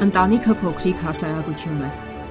Ընտանիքը 0.00 0.54
փոքրիկ 0.62 1.02
հասարակություն 1.04 1.80
է, 1.84 1.88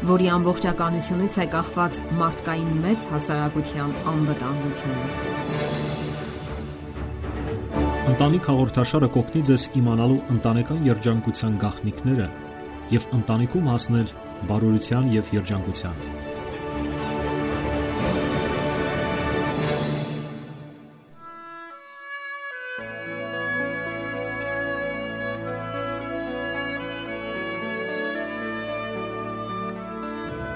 որի 0.09 0.29
ամբողջականությունից 0.33 1.35
է 1.37 1.45
կախված 1.53 1.97
մարդկային 2.17 2.71
մեծ 2.85 3.03
հասարակության 3.11 3.91
անվտանգությունը։ 4.09 5.05
Ընտանիք 8.09 8.49
հաղորդաշարը 8.49 9.09
կօգնի 9.19 9.43
ձեզ 9.51 9.65
իմանալու 9.83 10.23
ընտանեկան 10.37 10.87
երջանկության 10.89 11.59
գաղտնիքները 11.65 12.31
եւ 12.95 13.05
ընտանիքում 13.19 13.69
հասնել 13.75 14.15
բարօրության 14.49 15.13
եւ 15.19 15.29
երջանկության։ 15.37 16.18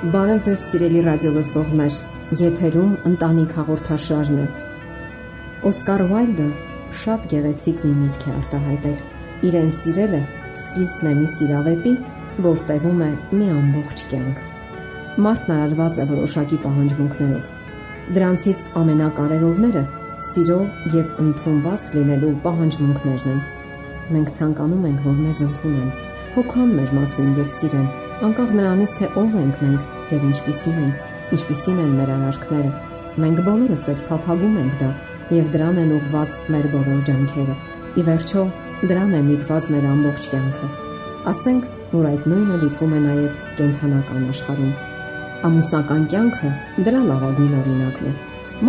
Բարև 0.03 0.39
ձեզ 0.43 0.63
սիրելի 0.67 1.01
ռադիո 1.05 1.29
լսողներ, 1.31 1.97
եթերում 2.35 2.95
ընտանիք 3.07 3.53
հաղորդաշարն 3.55 4.41
է։ 4.41 4.47
Օսկար 5.69 6.03
Ուայլդը 6.03 6.47
շատ 7.03 7.27
գեղեցիկ 7.31 7.85
մի 7.87 7.91
միտք 8.01 8.25
է 8.27 8.33
արտահայտել։ 8.33 8.97
Իրեն 9.47 9.71
սիրելը 9.77 10.19
սկիզբն 10.59 11.07
է 11.07 11.15
մի 11.21 11.29
սիրավեպի, 11.35 11.95
որ 12.49 12.65
տևում 12.73 13.01
է 13.07 13.09
մի 13.31 13.49
ամբողջ 13.53 14.05
կյանք։ 14.11 14.43
Մարդն 15.23 15.55
արարված 15.55 16.03
է 16.03 16.09
որոշակի 16.11 16.61
պահանջմունքներով։ 16.67 17.49
Դրանցից 18.19 18.69
ամենակարևորները 18.83 19.87
սիրո 20.33 20.61
եւ 20.99 21.17
ընդունված 21.23 21.91
լինելու 21.95 22.37
պահանջմունքներն 22.43 23.35
են։ 23.37 23.43
Մենք 24.11 24.37
ցանկանում 24.43 24.87
ենք, 24.91 25.03
որ 25.07 25.19
մեզ 25.23 25.45
ընդունեն, 25.47 25.91
հոգան 26.35 26.79
մեր 26.81 26.97
մասին 26.99 27.37
եւ 27.39 27.53
սիրեն, 27.55 27.93
անկախ 28.21 28.51
նրանից, 28.53 28.91
թե 28.99 29.07
ով 29.19 29.35
ենք 29.39 29.55
մենք 29.63 30.13
եւ 30.13 30.25
ինչպիսին 30.29 30.77
ենք, 30.83 30.97
ինչպիսին 31.35 31.79
են 31.83 31.93
մեր 31.97 32.11
արարքները։ 32.13 32.71
Մենք 33.23 33.39
բոլորս 33.47 33.85
էլ 33.93 33.99
փափագում 34.09 34.57
ենք 34.63 34.75
դա 34.81 34.89
եւ 35.33 35.49
դրան 35.53 35.79
են 35.83 35.93
ուղված 35.97 36.35
մեր 36.53 36.67
բոլոր 36.73 37.01
ջանքերը։ 37.09 37.55
Ի 37.93 38.05
վերջո, 38.09 38.43
դրան 38.89 39.13
է 39.13 39.21
միտված 39.27 39.69
մեր 39.73 39.87
ամբողջ 39.93 40.27
կյանքը։ 40.33 40.69
Ասենք, 41.33 41.67
որ 41.93 42.07
այդ 42.13 42.23
նույնը 42.33 42.59
դիտվում 42.63 42.93
է 42.93 43.01
նաեւ 43.03 43.35
կենթանական 43.59 44.23
աշխարհում։ 44.33 44.73
Ամուսնական 45.49 46.07
կյանքը 46.13 46.53
դրա 46.87 47.03
լավագույն 47.09 47.53
օրինակն 47.59 48.09
է։ 48.09 48.15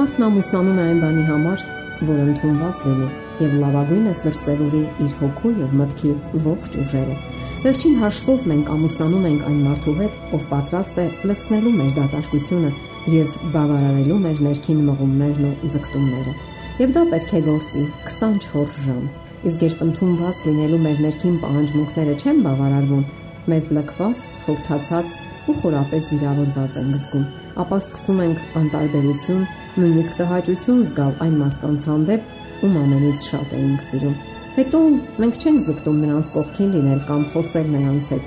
Մարդն 0.01 0.27
ամուսնանում 0.29 0.79
է 0.81 0.85
այն 0.89 1.01
բանի 1.05 1.25
համար, 1.31 1.65
որ 2.11 2.21
ընդունված 2.25 2.85
լինի 2.89 3.09
եւ 3.45 3.57
լավագույնս 3.65 4.25
դրսևորի 4.29 4.85
իր 5.05 5.17
հոգու 5.23 5.57
եւ 5.65 5.75
մտքի 5.83 6.15
ողջ 6.45 6.79
ուժերը 6.85 7.19
Վերջին 7.65 7.95
հաշվով 7.97 8.43
մենք 8.45 8.71
ամուսնանում 8.75 9.23
ենք 9.25 9.45
այն 9.49 9.61
մարդու 9.65 9.93
հետ, 9.97 10.17
ով 10.37 10.43
պատրաստ 10.51 10.99
է 11.01 11.05
լցնելու 11.31 11.71
մեր 11.73 11.93
դատարկությունը 11.97 12.73
եւ 13.09 13.39
բավարարելու 13.55 14.19
մեր 14.25 14.43
ներքին 14.47 14.83
մղումներն 14.89 15.47
ու 15.49 15.71
ձգտումները։ 15.73 16.35
Եվ 16.83 16.93
դա 16.97 17.05
պետք 17.15 17.33
է 17.33 17.41
գործի 17.47 17.85
24 18.11 18.83
ժամ։ 18.85 19.07
Իսկ 19.49 19.65
երբ 19.65 19.81
ընդունված 19.87 20.43
լինելու 20.49 20.83
մեր 20.85 21.01
ներքին 21.07 21.41
պահանջմունքները 21.47 22.19
չեն 22.21 22.45
բավարարվում, 22.45 23.09
մեզ 23.55 23.73
լքված, 23.79 24.29
խորթացած 24.45 25.17
ու 25.49 25.57
խորապես 25.65 26.13
վիրավորված 26.13 26.79
ենք 26.85 27.01
զգում, 27.01 27.27
ապա 27.65 27.81
սկսում 27.81 28.23
ենք 28.29 28.45
անտարբերություն, 28.61 29.43
նույնիսկ 29.81 30.21
տհաճություն 30.21 30.87
զգալ 30.93 31.19
այն 31.25 31.35
մարդկանց 31.41 31.89
հանդեպ, 31.95 32.31
ում 32.65 32.79
ամենից 32.85 33.29
շատ 33.33 33.59
էինք 33.63 33.89
սիրում 33.89 34.23
Հետո 34.55 34.81
մենք 35.19 35.39
չենք 35.43 35.63
զգտում 35.67 35.97
նրանց 35.99 36.29
կողքին 36.31 36.69
լինել 36.75 36.99
կամ 37.09 37.23
խոսել 37.33 37.71
նրանց 37.73 38.11
հետ։ 38.15 38.27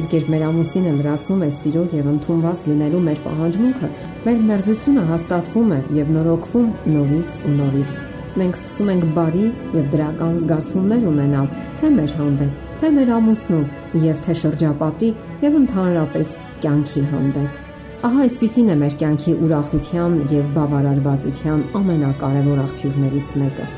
Իսկ 0.00 0.14
երբ 0.16 0.30
մեր 0.32 0.44
ամուսինը 0.46 0.92
լրացնում 0.96 1.42
է 1.44 1.48
սիրո 1.58 1.82
եւ 1.96 2.08
ընդունված 2.12 2.62
լինելու 2.68 3.02
մեր 3.08 3.20
պահանջմունքը, 3.26 3.90
մեր 4.24 4.40
մերձությունը 4.50 5.04
հաստատվում 5.10 5.74
է 5.76 5.80
եւ 5.98 6.14
նորոգվում 6.16 6.66
նորից 6.96 7.36
ու 7.36 7.52
նորից։ 7.60 7.98
Մենք 8.40 8.58
սկսում 8.60 8.90
ենք 8.96 9.06
բարի 9.20 9.44
եւ 9.76 9.86
դրական 9.92 10.34
զգացումներ 10.40 11.06
ունենալ 11.12 11.52
թե 11.80 11.94
մեր 12.00 12.18
հանդեպ, 12.24 12.66
թե 12.80 12.92
մեր 12.96 13.14
ամուսնու 13.20 13.62
եւ 14.08 14.26
թե 14.26 14.36
շրջապատի 14.46 15.10
եւ 15.44 15.58
ընդհանրապես 15.60 16.36
կյանքի 16.64 17.08
հանդեպ։ 17.12 17.64
Ահա 18.06 18.22
այսպեսին 18.26 18.72
է 18.72 18.78
մեր 18.80 19.00
կյանքի 19.04 19.40
ուրախության 19.44 20.20
եւ 20.36 20.54
բավարարվածության 20.56 21.66
ամենակարևոր 21.80 22.62
աղբյուրներից 22.64 23.36
մեկը։ 23.44 23.74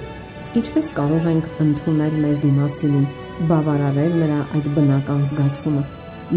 ինչպես 0.57 0.87
կարող 0.97 1.25
ենք 1.29 1.47
ընդունել 1.63 2.15
մեր 2.23 2.37
դիմասինին, 2.43 3.07
բավարարել 3.49 4.15
նրա 4.23 4.39
այդ 4.57 4.69
բնական 4.77 5.23
զգացումը։ 5.29 5.83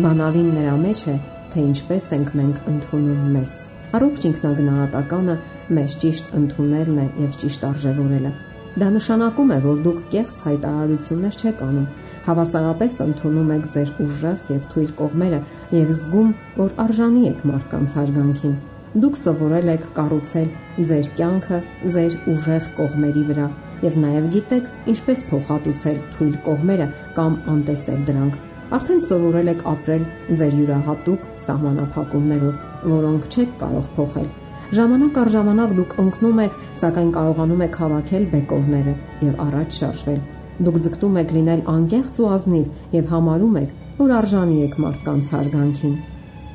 Բանալին 0.03 0.49
նրա 0.57 0.73
մեջ 0.81 1.01
է, 1.11 1.15
թե 1.53 1.63
ինչպես 1.69 2.07
ենք 2.17 2.31
մենք 2.39 2.67
ընդունում 2.71 3.23
մեզ։ 3.35 3.53
Առողջ 3.97 4.27
ինքնագնահատականը 4.31 5.35
մեզ 5.77 5.95
ճիշտ 6.03 6.35
ընդունելն 6.41 6.99
է 7.01 7.07
եւ 7.23 7.39
ճիշտ 7.41 7.65
արժևորելը։ 7.71 8.33
Դա 8.81 8.91
նշանակում 8.95 9.49
է, 9.51 9.57
որ 9.65 9.79
դուք 9.85 10.03
կեղծ 10.11 10.37
հայտարարություններ 10.47 11.39
չեք 11.41 11.63
անում, 11.65 11.87
հավասարապես 12.27 12.93
ընդունում 13.07 13.49
եք 13.55 13.65
ձեր 13.71 13.89
ուժեղ 14.05 14.53
եւ 14.55 14.69
թույլ 14.71 14.93
կողմերը 15.01 15.41
եւ 15.75 15.91
զգում, 16.01 16.29
որ 16.61 16.77
արժանի 16.85 17.23
եք 17.31 17.41
մարդկանց 17.51 17.97
հարգանքին։ 17.99 18.55
Դուք 18.91 19.19
սովորել 19.21 19.73
եք 19.75 19.83
կառուցել 19.97 20.49
ձեր 20.91 21.11
կյանքը 21.19 21.59
ձեր 21.95 22.17
ուժեղ 22.31 22.71
կողմերի 22.79 23.25
վրա 23.31 23.49
եւ 23.85 23.97
նաեւ 24.03 24.27
գիտեք 24.35 24.67
ինչպես 24.93 25.23
փոխհատուցել 25.31 25.97
թույլ 26.15 26.35
կողմերը 26.47 26.87
կամ 27.17 27.37
անտեսել 27.53 28.03
դրանք։ 28.09 28.37
Արդեն 28.71 29.01
սովորել 29.03 29.49
եք 29.51 29.63
ապրել 29.71 30.03
ձեր 30.41 30.53
յուրահատուկ 30.61 31.25
սահմանափակումներով, 31.45 32.59
որոնք 32.91 33.25
չեք 33.31 33.57
կարող 33.61 33.89
փոխել։ 33.97 34.29
Ժամանակ 34.71 35.17
առ 35.19 35.29
ժամանակ 35.33 35.71
դուք 35.81 35.95
ընկնում 36.05 36.37
եք, 36.45 36.53
սակայն 36.79 37.09
կարողանում 37.17 37.63
եք 37.65 37.73
հավաքել 37.81 38.27
բեկորները 38.31 38.93
եւ 39.25 39.41
առաջ 39.45 39.79
շարժվել։ 39.81 40.21
Դուք 40.61 40.77
ձգտում 40.85 41.17
եք 41.21 41.33
լինել 41.35 41.61
անկեղծ 41.71 42.21
ու 42.21 42.29
ազնիվ 42.31 42.95
եւ 42.95 43.11
համարում 43.11 43.59
եք, 43.61 43.75
որ 43.99 44.13
արժանի 44.21 44.57
եք 44.61 44.79
մարդկանց 44.85 45.29
հարգանքին։ 45.35 45.95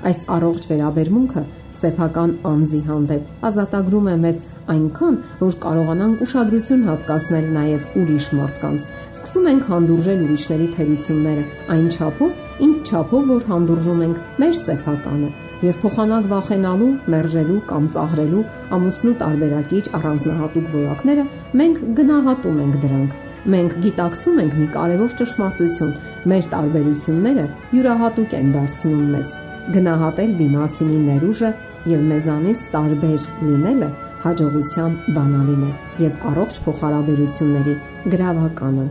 Այս 0.06 0.18
առողջ 0.36 0.66
վերաբերմունքը 0.70 1.42
սեփական 1.76 2.34
անձի 2.50 2.80
հանդեպ 2.90 3.46
ազատագրում 3.48 4.10
է 4.12 4.16
մեզ 4.26 4.42
այնքան, 4.74 5.16
որ 5.40 5.56
կարողանանք 5.62 6.22
ուշադրություն 6.26 6.84
հատկացնել 6.90 7.48
նաև 7.56 7.88
ուրիշ 8.02 8.28
մարդկանց։ 8.40 8.86
Սկսում 9.16 9.50
ենք 9.52 9.66
հանդուրժել 9.70 10.22
ուրիշների 10.26 10.68
թերությունները 10.76 11.48
այն 11.76 11.88
չափով, 11.96 12.38
ինչ 12.66 12.76
չափով, 12.90 13.26
որ 13.36 13.50
հանդուրժում 13.52 14.06
ենք 14.06 14.22
մեր 14.42 14.56
սեփականը 14.66 15.34
եւ 15.64 15.76
փոխանակ 15.80 16.26
վախենալու, 16.28 16.88
մերժելու 17.12 17.60
կամ 17.70 17.86
ծաղրելու 17.94 18.42
ամուսնու 18.76 19.14
տարբերակիչ 19.22 19.84
առանձնահատուկ 19.98 20.68
որակները 20.74 21.24
մենք 21.62 21.80
գնահատում 22.00 22.60
ենք 22.66 22.78
դրանք։ 22.84 23.16
Մենք 23.56 23.80
գիտակցում 23.86 24.38
ենք 24.42 24.60
մի 24.60 24.68
կարևոր 24.76 25.16
ճշմարտություն. 25.22 25.96
մեր 26.34 26.52
տարբերությունները 26.52 27.48
յուրահատուկ 27.78 28.38
են 28.42 28.54
դարձնում 28.58 29.10
մեզ։ 29.16 29.34
Գնահատել 29.74 30.34
դիմասինի 30.38 30.98
ներուժը 31.06 31.48
եւ 31.90 32.02
մեզանից 32.10 32.60
տարբեր 32.74 33.24
լինելը 33.46 33.88
հաջողության 34.26 34.94
բանալին 35.16 35.64
է 35.66 35.72
եւ 36.04 36.22
առողջ 36.30 36.60
փոխհարաբերությունների 36.66 37.74
գրավականը։ 38.14 38.86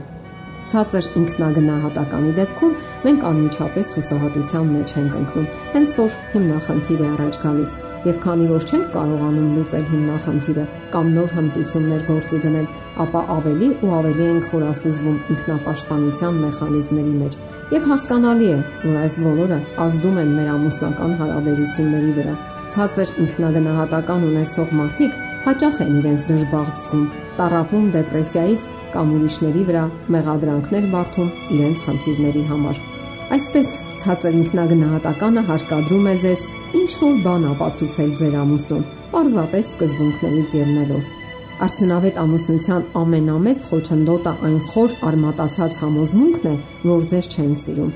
Ցածր 0.65 1.07
ինքնագնահատականի 1.21 2.31
դեպքում 2.39 2.75
մենք 3.05 3.25
անմիջապես 3.29 3.91
հուսահատության 3.95 4.69
մեջ 4.75 4.93
ենք 4.99 5.17
ընկնում, 5.19 5.49
հենց 5.75 5.91
որ 5.99 6.15
հիմնախնդիր 6.35 7.03
է 7.05 7.09
առաջ 7.15 7.37
գալիս, 7.45 7.73
եւ 8.09 8.21
քանի 8.25 8.47
որ 8.51 8.65
չենք 8.65 8.87
կարողանում 8.95 9.51
լուծել 9.55 9.85
հիմնախնդիրը 9.91 10.65
կամ 10.95 11.11
նոր 11.15 11.35
հմտություններ 11.39 12.07
գործի 12.09 12.39
դնել, 12.45 12.71
ապա 13.05 13.21
ավելի 13.35 13.69
ու 13.85 13.93
ավելի 13.99 14.25
ենք 14.31 14.49
խորասուզվում 14.51 15.21
ինքնապաշտպանության 15.35 16.41
մեխանիզմների 16.45 17.15
մեջ։ 17.21 17.39
Եվ 17.73 17.85
հասկանալի 17.89 18.47
է, 18.53 18.57
որ 18.83 18.97
այս 19.01 19.15
բոլորը 19.25 19.55
ազդում 19.81 20.17
են 20.21 20.33
մեր 20.35 20.49
ամուսնական 20.53 21.13
հարաբերությունների 21.17 22.11
վրա 22.17 22.33
ցածր 22.75 23.13
ինքնագնահատական 23.23 24.27
ունեցող 24.27 24.73
մարդիկ 24.79 25.15
հաճախ 25.47 25.79
են 25.85 25.97
իրենց 26.01 26.25
դժբախտ 26.29 26.77
զգում, 26.83 27.07
տարապում 27.39 27.89
դեպրեսիայից 27.95 28.67
կամ 28.93 29.15
ուրիշների 29.17 29.65
վրա 29.71 29.83
մեղադրանքներ 30.15 30.87
բարթում 30.93 31.33
իրենց 31.57 31.83
խնդիրների 31.89 32.45
համար։ 32.53 32.81
Այսպես 33.35 33.75
ցածր 34.05 34.39
ինքնագնահատականը 34.45 35.45
հարկադրում 35.49 36.09
է 36.13 36.17
ձեզ 36.25 36.47
ինչ 36.85 36.89
որ 37.01 37.21
բան 37.25 37.51
ապացուցել 37.55 38.17
ձեր 38.21 38.41
ամուսնուն, 38.45 38.89
պարզապես 39.15 39.71
սկզբունքներից 39.73 40.59
ելնելով։ 40.61 41.24
Արդյունավետ 41.55 42.17
ամուսնության 42.19 42.81
ամենամեծ 42.99 43.59
խոչընդոտը 43.69 44.31
այն 44.43 44.55
խոր 44.71 44.95
արմատացած 45.07 45.77
համոզմունքն 45.79 46.49
է, 46.49 46.55
որ 46.83 47.05
ձեր 47.11 47.29
չեն 47.31 47.53
սիրում։ 47.61 47.93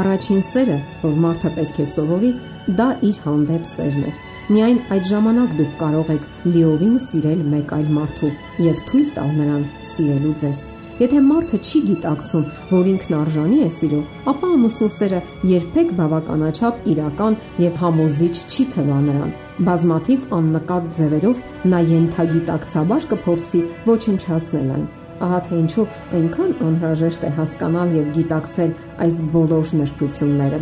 Առաջին 0.00 0.42
սերը, 0.46 0.78
որ 1.04 1.14
մարդը 1.22 1.52
պետք 1.58 1.78
է 1.78 1.86
սովորի, 1.92 2.32
դա 2.80 2.88
իր 3.06 3.20
հանդեպ 3.26 3.70
սերն 3.70 4.08
է։ 4.10 4.16
Միայն 4.56 4.82
այդ 4.96 5.06
ժամանակ 5.12 5.54
դուք 5.60 5.78
կարող 5.84 6.12
եք 6.16 6.26
լիովին 6.50 6.98
սիրել 7.06 7.46
մեկ 7.54 7.72
այլ 7.78 7.88
մարդու 7.94 8.32
եւ 8.66 8.84
թույլ 8.90 9.08
տալ 9.14 9.32
նրան 9.38 9.64
սիրելու 9.94 10.36
ձեզ։ 10.42 10.66
Եթե 11.06 11.24
մարդը 11.30 11.58
չի 11.62 11.80
գիտակցում, 11.86 12.46
որ 12.74 12.92
ինքն 12.96 13.18
արժանի 13.22 13.58
է 13.62 13.72
սիրո, 13.78 14.04
ապա 14.34 14.54
ամուսնու 14.58 14.92
սերը 14.98 15.24
երբեք 15.54 15.96
բավականաչափ 16.02 16.86
իրական 16.96 17.42
եւ 17.68 17.82
համոզիչ 17.86 18.36
չի 18.50 18.72
թվա 18.74 19.02
նրան։ 19.10 19.36
Բազմաթիվ 19.56 20.24
աննկատ 20.36 20.88
ձևերով 20.96 21.38
նա 21.72 21.78
յենթագիտակցաբար 21.90 23.06
կփորձի 23.12 23.60
ոչնչացնել 23.86 24.72
այն։ 24.76 24.82
Ահա 25.26 25.38
թե 25.46 25.60
ինչու 25.62 25.84
այնքան 26.18 26.50
անհրաժեշտ 26.66 27.24
է 27.24 27.30
հասկանալ 27.38 27.94
եւ 27.96 28.10
գիտակցել 28.18 28.74
այս 29.06 29.22
բոլոր 29.32 29.72
նրբությունները։ 29.80 30.60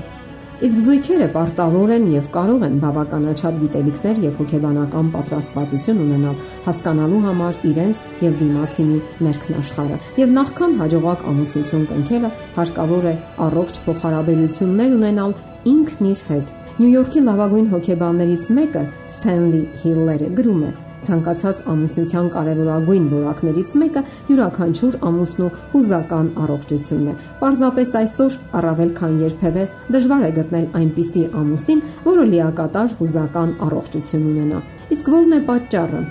Իսկ 0.65 0.77
զույգերը 0.85 1.27
պարտավոր 1.35 1.93
են 1.97 2.05
եւ 2.15 2.27
կարող 2.39 2.63
են 2.69 2.77
բավականաչափ 2.85 3.57
գիտելիքներ 3.65 4.21
եւ 4.29 4.37
հոգեբանական 4.39 5.09
պատրաստվածություն 5.17 6.03
ունենալ 6.05 6.37
հասկանալու 6.69 7.23
համար 7.27 7.59
իրենց 7.75 8.03
եւ 8.23 8.37
դիմասինի 8.45 8.99
ներքնաշխարը։ 9.27 9.99
Եվ 10.23 10.35
նախքան 10.39 10.77
հաջողակ 10.85 11.31
ամուսնություն 11.35 11.89
կնքելը 11.91 12.35
հարկավոր 12.63 13.09
է 13.11 13.15
առողջ 13.51 13.81
փոխհարաբերություններ 13.89 15.01
ունենալ 15.03 15.41
ինքն 15.75 16.15
իր 16.15 16.29
հետ։ 16.31 16.61
Նյու 16.75 16.89
Յորքի 16.91 17.21
լավագույն 17.23 17.67
հոգեբաններից 17.71 18.45
մեկը 18.51 18.81
Սթենլի 19.15 19.59
Հիլլերը 19.83 20.31
գրում 20.35 20.63
է. 20.67 20.71
Ցանկացած 21.07 21.59
ամուսնության 21.71 22.31
կարևորագույն 22.35 23.05
որակներից 23.13 23.75
մեկը 23.83 24.03
յուրաքանչյուր 24.31 24.97
ամուսնու 25.11 25.51
հուզական 25.75 26.31
առողջությունն 26.45 27.13
է։ 27.13 27.15
Պարզապես 27.45 27.95
այսօր 28.01 28.37
առավել 28.59 28.91
քան 28.99 29.15
երբևէ 29.23 29.69
դժվար 29.95 30.25
է 30.25 30.33
գտնել 30.41 30.67
այնպիսի 30.81 31.25
ամուսին, 31.45 31.85
որը 32.11 32.27
լիակատար 32.35 32.99
հուզական 32.99 33.55
առողջություն 33.69 34.27
ունենա։ 34.35 34.61
Իսկ 34.99 35.13
ո՞րն 35.15 35.39
է 35.39 35.41
պատճառը։ 35.55 36.03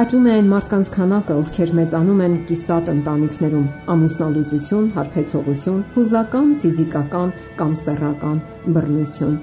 Աճում 0.00 0.26
է 0.26 0.34
այն 0.40 0.50
մարդկանց 0.50 0.90
քանակը, 0.96 1.38
ովքեր 1.44 1.72
մեծանում 1.80 2.20
են 2.26 2.36
կիսատ 2.50 2.90
ընտանիքներում՝ 2.94 3.70
ամուսնալուծություն, 3.94 4.90
հարբեցողություն, 4.98 5.80
հուզական, 5.98 6.52
ֆիզիկական 6.62 7.32
կամ 7.58 7.72
սեռական 7.84 8.44
բռնություն։ 8.70 9.40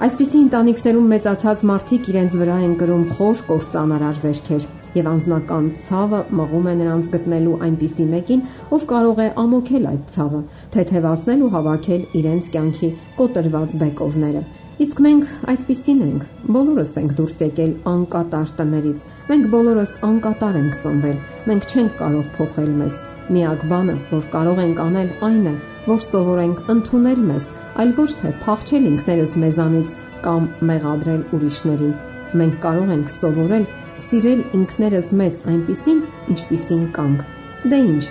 Այսպիսի 0.00 0.38
ընտանիքներում 0.40 1.08
մեծացած 1.12 1.62
մարդիկ 1.68 2.06
իրենց 2.08 2.34
վրա 2.40 2.54
են 2.64 2.70
կրում 2.80 3.02
խոր 3.18 3.40
կործանարար 3.50 4.20
վերքեր 4.22 4.62
եւ 4.94 5.08
անznական 5.10 5.66
ցավը 5.76 6.20
մղում 6.38 6.68
է 6.70 6.72
նրանց 6.78 7.10
գտնելու 7.14 7.56
այնպիսի 7.66 8.06
մեկին, 8.14 8.40
ով 8.72 8.86
կարող 8.92 9.20
է 9.20 9.26
ամոքել 9.42 9.84
այդ 9.90 10.06
ցավը, 10.14 10.40
թեթևացնել 10.76 11.44
ու 11.44 11.50
հավաքել 11.56 12.06
իրենց 12.20 12.48
կյանքի 12.56 12.90
կոտրված 13.20 13.76
բեկովները։ 13.84 14.42
Իսկ 14.80 15.02
մենք 15.04 15.32
այդպիսին 15.52 16.00
ենք։ 16.08 16.22
Բոլորս 16.56 16.92
ենք 16.96 17.12
դուրս 17.20 17.36
եկել 17.44 17.72
անկատար 17.90 18.54
տներից։ 18.56 19.02
Մենք 19.28 19.50
բոլորս 19.52 19.92
անկատար 20.08 20.56
ենք 20.64 20.78
ծնվել։ 20.80 21.18
Մենք 21.50 21.68
չենք 21.74 21.92
կարող 22.00 22.30
փոխել 22.40 22.72
մեզ։ 22.80 22.96
Միակ 23.36 23.68
բանը, 23.70 23.98
որ 24.16 24.24
կարող 24.32 24.64
ենք 24.64 24.80
անել, 24.86 25.12
այն 25.28 25.44
է, 25.50 25.54
որ 25.88 26.00
սովորենք 26.04 26.62
ընդունել 26.74 27.20
մեզ, 27.30 27.44
այլ 27.80 27.92
ոչ 27.96 28.10
թե 28.20 28.32
փախչել 28.44 28.88
ինքներս 28.90 29.34
մեզանից 29.44 29.92
կամ 30.24 30.48
մեղադրել 30.70 31.22
ուրիշներին։ 31.36 31.94
Մենք 32.40 32.58
կարող 32.64 32.90
ենք 32.96 33.12
սովորել 33.14 33.64
սիրել 34.00 34.42
ինքներս 34.60 35.08
մեզ 35.20 35.38
այնպիսին, 35.52 36.02
ինչպիսին 36.34 36.84
կանք։ 36.96 37.24
Դե 37.70 37.80
ինչ, 37.90 38.04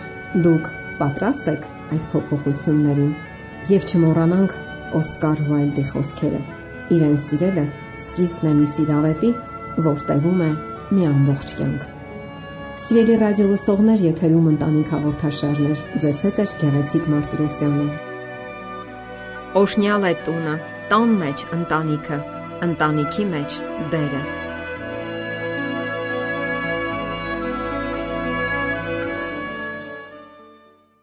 դուք 0.45 0.71
պատրաստ 0.99 1.51
եք 1.53 1.69
այդ 1.95 2.09
փոփոխություններին։ 2.13 3.13
Եվ 3.69 3.87
չմոռանանք 3.89 4.57
Օսկար 4.99 5.45
Ուայլդի 5.49 5.85
խոսքերը։ 5.93 6.41
Իրեն 6.97 7.15
սիրելը 7.25 7.67
սկիզբն 8.07 8.49
է 8.49 8.57
մի 8.59 8.67
սիրավեպի, 8.73 9.31
որ 9.89 10.03
տևում 10.09 10.43
է 10.49 10.51
մի 10.97 11.09
ամբողջ 11.13 11.55
կյանք։ 11.61 11.98
Սիրելի 12.79 13.15
ռադիո 13.19 13.45
լսողներ, 13.49 14.03
եթերում 14.07 14.45
ընտանիք 14.53 14.91
հաղորդաշարներ։ 14.93 15.81
Ձեզ 16.03 16.21
հետ 16.25 16.39
է 16.39 16.45
Գեղեցիկ 16.63 17.11
Մարտիրոսյանը։ 17.13 17.87
Օշնյալ 19.63 20.09
է 20.09 20.15
տունը, 20.25 20.57
տան 20.95 21.15
մեջ 21.21 21.47
ընտանիքը, 21.59 22.25
ընտանիքի 22.69 23.31
մեջ 23.35 23.63
դերը։ 23.95 24.38